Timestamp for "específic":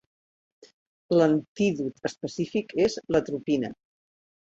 2.09-2.73